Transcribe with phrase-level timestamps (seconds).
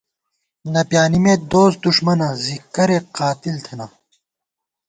[0.73, 3.85] نہ پیانِمېت دوست دُݭمَنہ زی کریَک قاتِل تھنہ